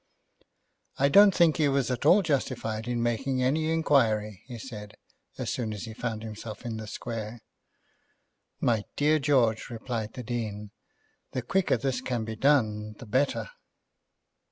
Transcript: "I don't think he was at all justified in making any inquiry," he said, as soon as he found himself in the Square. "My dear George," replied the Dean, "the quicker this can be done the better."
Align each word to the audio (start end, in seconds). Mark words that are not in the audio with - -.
"I 0.97 1.09
don't 1.09 1.29
think 1.35 1.57
he 1.57 1.67
was 1.69 1.91
at 1.91 2.07
all 2.07 2.23
justified 2.23 2.87
in 2.87 3.03
making 3.03 3.43
any 3.43 3.71
inquiry," 3.71 4.41
he 4.47 4.57
said, 4.57 4.95
as 5.37 5.51
soon 5.51 5.73
as 5.73 5.83
he 5.83 5.93
found 5.93 6.23
himself 6.23 6.65
in 6.65 6.77
the 6.77 6.87
Square. 6.87 7.41
"My 8.59 8.83
dear 8.95 9.19
George," 9.19 9.69
replied 9.69 10.13
the 10.13 10.23
Dean, 10.23 10.71
"the 11.33 11.43
quicker 11.43 11.77
this 11.77 12.01
can 12.01 12.25
be 12.25 12.35
done 12.35 12.93
the 12.97 13.05
better." 13.05 13.51